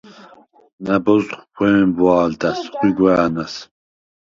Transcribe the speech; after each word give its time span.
ნა̈ბოზდ 0.85 1.31
ხვე̄მბვა̄ლდა̈ს, 1.55 2.59
ხვიგვა̄̈ნა̈ს. 2.77 3.53